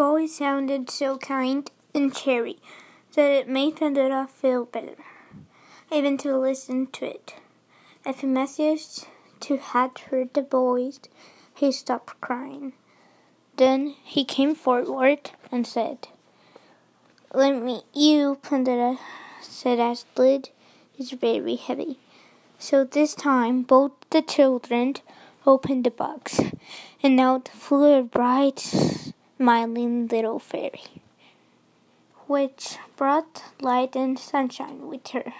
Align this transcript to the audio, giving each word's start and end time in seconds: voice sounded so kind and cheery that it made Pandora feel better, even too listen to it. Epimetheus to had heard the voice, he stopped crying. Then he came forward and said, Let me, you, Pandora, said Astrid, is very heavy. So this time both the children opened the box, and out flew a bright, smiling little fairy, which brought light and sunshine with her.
voice 0.00 0.38
sounded 0.38 0.88
so 0.88 1.18
kind 1.18 1.70
and 1.94 2.14
cheery 2.14 2.56
that 3.14 3.30
it 3.30 3.46
made 3.46 3.76
Pandora 3.76 4.26
feel 4.26 4.64
better, 4.64 4.96
even 5.92 6.16
too 6.16 6.36
listen 6.36 6.86
to 6.86 7.04
it. 7.04 7.34
Epimetheus 8.06 9.04
to 9.40 9.58
had 9.58 9.98
heard 9.98 10.32
the 10.32 10.40
voice, 10.40 11.00
he 11.54 11.70
stopped 11.70 12.18
crying. 12.22 12.72
Then 13.58 13.94
he 14.02 14.24
came 14.24 14.54
forward 14.54 15.32
and 15.52 15.66
said, 15.66 16.08
Let 17.34 17.62
me, 17.62 17.82
you, 17.92 18.38
Pandora, 18.40 18.96
said 19.42 19.78
Astrid, 19.78 20.48
is 20.98 21.10
very 21.10 21.56
heavy. 21.56 21.98
So 22.58 22.84
this 22.84 23.14
time 23.14 23.64
both 23.64 23.92
the 24.08 24.22
children 24.22 24.94
opened 25.44 25.84
the 25.84 25.90
box, 25.90 26.40
and 27.02 27.20
out 27.20 27.48
flew 27.48 27.98
a 27.98 28.02
bright, 28.02 28.60
smiling 29.40 30.06
little 30.08 30.38
fairy, 30.38 31.00
which 32.26 32.76
brought 32.94 33.42
light 33.62 33.96
and 33.96 34.18
sunshine 34.18 34.86
with 34.86 35.08
her. 35.12 35.32